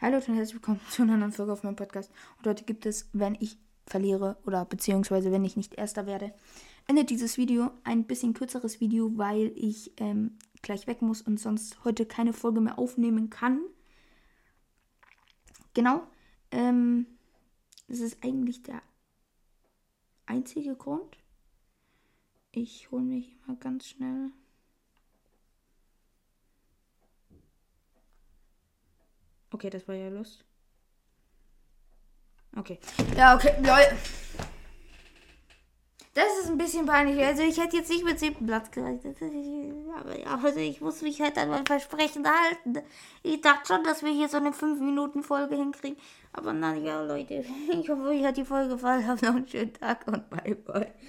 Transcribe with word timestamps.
Hallo 0.00 0.16
und 0.16 0.28
herzlich 0.28 0.54
willkommen 0.54 0.80
zu 0.90 1.02
einer 1.02 1.16
neuen 1.16 1.32
Folge 1.32 1.52
auf 1.52 1.62
meinem 1.62 1.76
Podcast. 1.76 2.10
Und 2.38 2.46
heute 2.46 2.64
gibt 2.64 2.86
es, 2.86 3.08
wenn 3.12 3.34
ich 3.38 3.58
verliere 3.86 4.38
oder 4.46 4.64
beziehungsweise 4.64 5.30
wenn 5.30 5.44
ich 5.44 5.56
nicht 5.56 5.74
Erster 5.74 6.06
werde, 6.06 6.32
endet 6.86 7.10
dieses 7.10 7.36
Video 7.36 7.70
ein 7.84 8.06
bisschen 8.06 8.32
kürzeres 8.32 8.80
Video, 8.80 9.12
weil 9.16 9.52
ich 9.56 9.92
ähm, 9.98 10.38
gleich 10.62 10.86
weg 10.86 11.02
muss 11.02 11.20
und 11.20 11.38
sonst 11.38 11.84
heute 11.84 12.06
keine 12.06 12.32
Folge 12.32 12.62
mehr 12.62 12.78
aufnehmen 12.78 13.28
kann. 13.28 13.60
Genau. 15.74 16.02
Ähm, 16.50 17.06
das 17.88 18.00
ist 18.00 18.24
eigentlich 18.24 18.62
der 18.62 18.80
einzige 20.24 20.74
Grund. 20.76 21.23
Ich 22.56 22.88
hole 22.92 23.14
hier 23.14 23.36
mal 23.46 23.56
ganz 23.56 23.88
schnell. 23.88 24.30
Okay, 29.50 29.70
das 29.70 29.88
war 29.88 29.96
ja 29.96 30.08
Lust. 30.08 30.44
Okay. 32.56 32.78
Ja, 33.16 33.34
okay, 33.34 33.54
Leute. 33.58 33.96
Das 36.14 36.38
ist 36.40 36.48
ein 36.48 36.56
bisschen 36.56 36.86
peinlich. 36.86 37.20
Also 37.24 37.42
ich 37.42 37.58
hätte 37.58 37.76
jetzt 37.76 37.90
nicht 37.90 38.04
mit 38.04 38.20
siebten 38.20 38.46
Platz 38.46 38.70
gerechnet. 38.70 39.16
Aber 39.98 40.16
ja, 40.16 40.38
also 40.40 40.60
ich 40.60 40.80
muss 40.80 41.02
mich 41.02 41.20
halt 41.20 41.36
an 41.38 41.48
mein 41.48 41.66
Versprechen 41.66 42.24
halten. 42.24 42.86
Ich 43.24 43.40
dachte 43.40 43.66
schon, 43.66 43.82
dass 43.82 44.04
wir 44.04 44.12
hier 44.12 44.28
so 44.28 44.36
eine 44.36 44.50
5-Minuten-Folge 44.50 45.56
hinkriegen. 45.56 45.98
Aber 46.32 46.52
naja, 46.52 47.02
Leute, 47.02 47.44
ich 47.72 47.88
hoffe, 47.88 48.02
euch 48.02 48.24
hat 48.24 48.36
die 48.36 48.44
Folge 48.44 48.74
gefallen. 48.74 49.08
Habt 49.08 49.22
noch 49.22 49.34
einen 49.34 49.48
schönen 49.48 49.72
Tag 49.72 50.06
und 50.06 50.30
bye 50.30 50.54
bye. 50.54 50.94